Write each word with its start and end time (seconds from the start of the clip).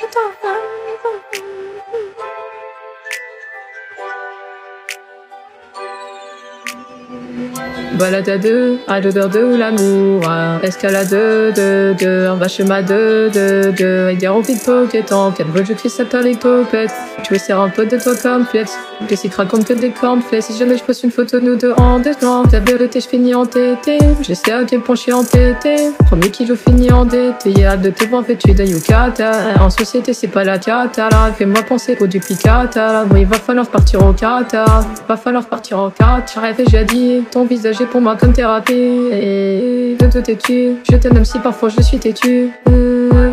It's 0.00 0.16
all 0.16 1.53
Balade 7.98 8.28
à 8.28 8.38
deux, 8.38 8.78
à 8.88 9.00
l'odeur 9.00 9.28
de 9.28 9.56
l'amour, 9.56 10.22
escalade 10.62 11.08
de 11.10 11.94
deux, 11.96 12.26
un 12.26 12.34
vache 12.34 12.60
ma 12.60 12.82
de 12.82 13.30
de 13.32 13.72
de, 13.76 14.10
et 14.10 14.16
dire 14.16 14.34
au 14.34 14.40
vide 14.40 14.62
poquetant, 14.64 15.32
quel 15.32 15.46
beau 15.46 15.60
je 15.64 15.72
crie 15.74 15.88
cette 15.88 16.12
les 16.14 16.34
popettes, 16.34 16.92
tu 17.22 17.32
veux 17.32 17.38
serrer 17.38 17.62
un 17.62 17.68
peu 17.68 17.86
de 17.86 17.96
toi 17.96 18.14
comme 18.20 18.46
flette, 18.46 18.72
que 19.08 19.14
si 19.14 19.28
raconte 19.28 19.66
que 19.66 19.74
des 19.74 19.90
cornflakes, 19.90 20.42
si 20.42 20.58
jamais 20.58 20.76
je 20.76 20.82
poste 20.82 21.04
une 21.04 21.12
photo 21.12 21.38
nous 21.40 21.56
deux 21.56 21.72
en 21.76 22.00
décembre, 22.00 22.48
la 22.52 22.60
vérité 22.60 23.00
je 23.00 23.08
finis 23.08 23.34
en 23.34 23.46
tété, 23.46 23.98
je 24.22 24.34
sais 24.34 24.52
à 24.52 24.64
quel 24.64 24.80
point 24.80 24.96
je 24.96 25.02
suis 25.02 25.12
entêté, 25.12 25.90
premier 26.06 26.30
kilo 26.30 26.56
fini 26.56 26.90
endetté, 26.90 27.50
y'a 27.50 27.76
de 27.76 27.90
te 27.90 28.04
voir 28.06 28.22
vêtu 28.22 28.52
de 28.52 28.64
yukata, 28.64 29.60
en 29.60 29.70
société 29.70 30.12
c'est 30.14 30.28
pas 30.28 30.42
la 30.42 30.58
cata, 30.58 31.08
là, 31.10 31.32
fais-moi 31.36 31.62
penser 31.62 31.96
au 32.00 32.06
duplicata, 32.08 33.04
il 33.16 33.26
va 33.26 33.36
falloir 33.36 33.66
partir 33.66 34.04
au 34.04 34.12
Qatar, 34.12 34.84
va 35.08 35.16
falloir 35.16 35.46
partir 35.46 35.78
au 35.78 35.90
Qatar, 35.90 36.42
rêvé 36.42 36.64
j'ai 36.68 36.84
dit, 36.84 37.23
ton 37.30 37.44
visage 37.44 37.78
pour 37.90 38.00
moi 38.00 38.16
comme 38.16 38.32
thérapie. 38.32 38.72
Et 39.12 39.96
de 39.98 40.06
te 40.06 40.18
têtu, 40.18 40.74
je 40.90 40.96
t'aime 40.96 41.24
si 41.24 41.38
parfois 41.38 41.68
je 41.68 41.80
suis 41.80 41.98
têtu. 41.98 42.50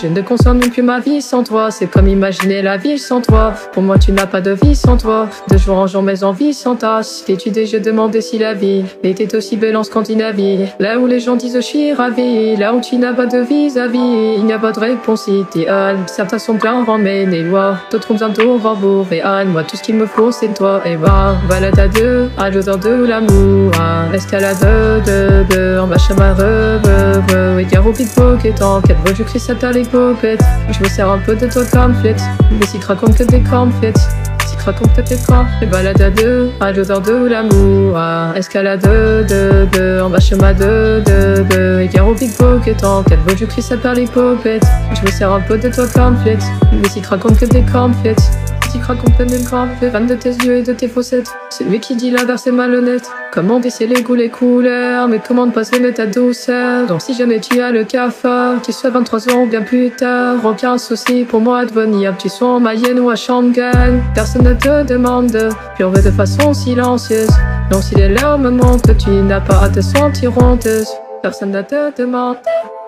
Je 0.00 0.08
ne 0.08 0.20
consomme 0.20 0.60
plus 0.60 0.82
ma 0.82 1.00
vie 1.00 1.22
sans 1.22 1.42
toi. 1.42 1.70
C'est 1.70 1.86
comme 1.86 2.06
imaginer 2.06 2.62
la 2.62 2.76
vie 2.76 2.98
sans 2.98 3.20
toi. 3.20 3.54
Pour 3.72 3.82
moi, 3.82 3.98
tu 3.98 4.12
n'as 4.12 4.26
pas 4.26 4.40
de 4.40 4.50
vie 4.50 4.76
sans 4.76 4.96
toi. 4.96 5.28
De 5.50 5.56
jour 5.56 5.76
en 5.76 5.86
jour, 5.86 6.02
mes 6.02 6.22
envies 6.22 6.52
s'entassent. 6.52 7.24
T'études 7.26 7.56
et 7.56 7.66
je 7.66 7.78
demandais 7.78 8.20
si 8.20 8.38
la 8.38 8.54
vie 8.54 8.84
était 9.02 9.34
aussi 9.34 9.56
belle 9.56 9.76
en 9.76 9.84
Scandinavie. 9.84 10.66
Là 10.78 10.98
où 10.98 11.06
les 11.06 11.20
gens 11.20 11.36
disent 11.36 11.56
je 11.56 11.60
suis 11.60 11.92
ravi. 11.92 12.56
Là 12.56 12.74
où 12.74 12.80
tu 12.80 12.96
n'as 12.96 13.14
pas 13.14 13.26
de 13.26 13.38
vis-à-vis. 13.38 14.36
Il 14.38 14.44
n'y 14.44 14.52
a 14.52 14.58
pas 14.58 14.72
de 14.72 14.80
réponse 14.80 15.28
idéale. 15.28 15.96
Certains 16.06 16.38
sont 16.38 16.56
pleins 16.56 16.84
mais 16.98 17.24
les 17.24 17.42
lois. 17.42 17.78
D'autres 17.90 18.10
ont 18.10 18.14
besoin 18.14 18.28
de 18.28 18.42
revoir 18.42 18.76
réel. 19.10 19.48
Moi, 19.48 19.64
tout 19.64 19.76
ce 19.76 19.82
qu'il 19.82 19.96
me 19.96 20.06
faut, 20.06 20.30
c'est 20.30 20.52
toi. 20.54 20.82
Et 20.84 20.96
va, 20.96 21.36
balade 21.48 21.78
à 21.78 21.88
deux, 21.88 22.28
à 22.36 22.50
l'odeur 22.50 22.78
de 22.78 23.06
l'amour. 23.06 23.72
Escalade 24.12 24.60
de 25.06 25.44
deux, 25.50 25.78
en 25.78 25.86
bas 25.86 25.98
chemin, 25.98 26.34
re, 26.34 26.80
re, 26.84 27.32
re. 27.32 27.58
Et 27.58 27.64
gare 27.64 27.86
au 27.86 27.92
pickpocket 27.92 28.60
en 28.62 28.80
quête. 28.80 28.96
Je 29.16 29.22
crie 29.22 29.40
ça 29.40 29.54
les 29.62 29.84
je 29.84 30.82
me 30.82 30.88
sers 30.88 31.08
un 31.08 31.18
peu 31.18 31.34
de 31.34 31.46
toi 31.46 31.62
comme 31.72 31.94
flette. 31.94 32.20
Mais 32.50 32.66
si 32.66 32.78
raconte 32.78 33.16
que 33.16 33.24
des 33.24 33.40
cornflettes. 33.40 33.98
Si 34.46 34.56
raconte 34.64 34.94
que 34.94 35.00
tes 35.00 35.16
corps. 35.26 35.46
Les 35.60 35.66
balades 35.66 36.00
à 36.00 36.10
deux, 36.10 36.50
à 36.60 36.72
l'odeur 36.72 37.00
de 37.00 37.26
l'amour. 37.26 37.98
Escalade 38.36 38.82
de 38.82 39.66
deux, 39.72 40.00
en 40.00 40.10
bas 40.10 40.20
chemin 40.20 40.52
de 40.52 41.02
de 41.06 41.44
de. 41.50 41.80
Et 41.80 42.00
au 42.00 42.14
big 42.14 42.36
pocket 42.36 42.84
en 42.84 43.02
quatre 43.02 43.22
je 43.36 43.44
crie 43.44 43.62
ça 43.62 43.76
par 43.76 43.94
les 43.94 44.06
popettes. 44.06 44.66
Je 44.94 45.02
me 45.02 45.10
sers 45.10 45.32
un 45.32 45.40
peu 45.40 45.58
de 45.58 45.68
toi 45.68 45.86
comme 45.94 46.16
flette. 46.18 46.44
Mais 46.72 46.88
si 46.88 47.00
raconte 47.00 47.38
que 47.38 47.46
des 47.46 47.62
cornflettes 47.62 48.30
grave, 48.78 49.68
les 49.80 49.88
vannes 49.88 50.06
de 50.06 50.14
tes 50.14 50.30
yeux 50.30 50.56
et 50.56 50.62
de 50.62 50.72
tes 50.72 50.88
fossettes. 50.88 51.32
C'est 51.50 51.64
lui 51.64 51.80
qui 51.80 51.96
dit 51.96 52.10
l'inverse 52.10 52.42
c'est 52.44 52.52
malhonnête. 52.52 53.08
Comment 53.32 53.60
décider 53.60 53.94
les 53.94 54.02
goûts, 54.02 54.14
les 54.14 54.30
couleurs, 54.30 55.08
mais 55.08 55.20
comment 55.26 55.46
ne 55.46 55.50
pas 55.50 55.68
aimer 55.70 55.92
ta 55.92 56.06
douceur? 56.06 56.86
Donc 56.86 57.02
si 57.02 57.14
jamais 57.14 57.40
tu 57.40 57.60
as 57.60 57.70
le 57.70 57.84
cafard, 57.84 58.62
qu'il 58.62 58.74
soit 58.74 58.90
23 58.90 59.32
ans 59.32 59.42
ou 59.42 59.46
bien 59.46 59.62
plus 59.62 59.90
tard, 59.90 60.36
aucun 60.44 60.78
souci 60.78 61.24
pour 61.24 61.40
moi 61.40 61.64
de 61.64 61.72
venir, 61.72 62.14
tu 62.18 62.28
sois 62.28 62.48
en 62.48 62.60
Mayenne 62.60 63.00
ou 63.00 63.10
à 63.10 63.16
Shanghai. 63.16 63.72
Personne 64.14 64.44
ne 64.44 64.54
te 64.54 64.84
demande, 64.84 65.36
puis 65.74 65.84
on 65.84 65.90
de 65.90 66.10
façon 66.10 66.54
silencieuse. 66.54 67.30
Donc 67.70 67.82
si 67.82 67.94
les 67.94 68.08
larmes 68.08 68.50
montent, 68.50 68.96
tu 68.98 69.10
n'as 69.10 69.40
pas 69.40 69.62
à 69.62 69.68
te 69.68 69.80
sentir 69.80 70.36
honteuse. 70.38 70.88
Personne 71.22 71.50
ne 71.50 71.62
te 71.62 71.96
demande, 72.00 72.36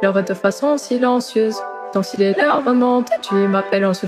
pleure 0.00 0.22
de 0.22 0.34
façon 0.34 0.76
silencieuse. 0.78 1.56
Donc 1.94 2.04
si 2.04 2.16
les 2.18 2.34
larmes 2.34 2.74
montent, 2.74 3.10
tu 3.22 3.34
m'appelles 3.34 3.86
en 3.86 3.94
se. 3.94 4.06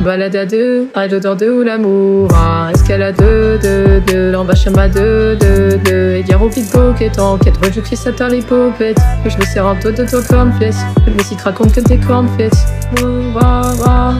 Balade 0.00 0.36
à 0.36 0.44
deux, 0.44 0.88
à 0.94 1.06
l'odeur 1.06 1.36
de 1.36 1.62
l'amour. 1.62 2.28
Escalade 2.74 3.16
de 3.16 4.34
en 4.34 4.44
bas 4.44 4.54
chemin 4.54 4.88
de 4.88 5.36
deux, 5.40 5.78
deux. 5.78 6.12
Et 6.16 6.22
dire 6.22 6.42
au 6.42 6.48
pickpocket 6.48 7.18
en 7.18 7.38
quête, 7.38 7.54
je 7.74 7.80
crie 7.80 7.96
ça 7.96 8.10
les 8.28 8.42
popettes. 8.42 9.00
Que 9.22 9.30
je 9.30 9.38
me 9.38 9.44
sers 9.44 9.66
un 9.66 9.76
peu 9.76 9.92
de 9.92 10.04
toi 10.04 10.20
comme 10.28 10.52
flèche. 10.52 10.74
Mais 11.06 11.22
si 11.22 11.36
te 11.36 11.44
raconte 11.44 11.72
que 11.72 11.80
t'es 11.80 11.96
cornflakes. 11.96 12.52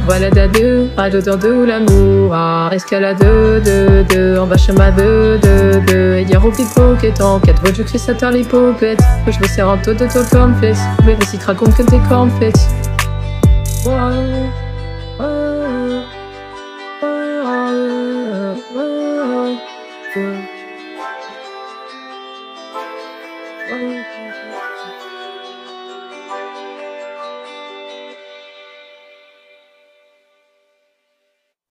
Balade 0.09 0.39
à 0.39 0.49
deux, 0.49 0.89
à 0.97 1.09
l'odeur 1.11 1.39
de 1.39 1.65
l'amour. 1.65 2.35
Escalade 2.73 3.19
de 3.19 4.39
en 4.39 4.47
bas 4.47 4.56
chemin 4.56 4.91
de 4.93 5.39
deux, 5.43 5.81
deux. 5.87 6.15
Et 6.15 6.25
dire 6.25 6.45
au 6.45 6.51
pickpocket 6.51 7.21
en 7.21 7.41
quête, 7.41 7.56
je 7.77 7.83
crie 7.83 7.99
ça 7.99 8.15
les 8.31 8.45
popettes. 8.45 9.03
Que 9.27 9.33
je 9.33 9.41
me 9.41 9.47
sers 9.47 9.69
un 9.69 9.77
peu 9.77 9.93
de 9.93 10.06
toi 10.06 10.23
comme 10.31 10.55
flèche. 10.56 10.79
Mais 11.05 11.17
si 11.27 11.37
te 11.37 11.47
raconte 11.47 11.77
que 11.77 11.83
t'es 11.83 12.01
cornflakes. 12.09 12.55
Wow. 13.85 14.63
嗯。 23.70 25.13